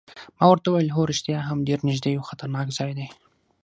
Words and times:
ما 0.37 0.45
ورته 0.49 0.67
وویل: 0.69 0.89
هو 0.95 1.01
رښتیا 1.11 1.39
هم 1.45 1.57
ډېر 1.67 1.79
نږدې 1.87 2.09
یو، 2.13 2.27
خطرناک 2.29 2.67
ځای 2.77 2.91
دی. 2.97 3.07